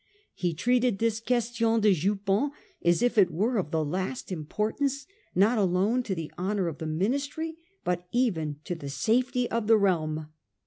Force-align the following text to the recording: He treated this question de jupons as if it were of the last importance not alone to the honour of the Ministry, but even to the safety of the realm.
He 0.33 0.55
treated 0.55 0.97
this 0.97 1.19
question 1.19 1.79
de 1.79 1.93
jupons 1.93 2.53
as 2.83 3.03
if 3.03 3.19
it 3.19 3.29
were 3.29 3.57
of 3.57 3.69
the 3.69 3.85
last 3.85 4.31
importance 4.31 5.05
not 5.35 5.59
alone 5.59 6.01
to 6.01 6.15
the 6.15 6.31
honour 6.39 6.67
of 6.67 6.79
the 6.79 6.87
Ministry, 6.87 7.57
but 7.83 8.07
even 8.11 8.55
to 8.63 8.73
the 8.73 8.89
safety 8.89 9.47
of 9.51 9.67
the 9.67 9.77
realm. 9.77 10.29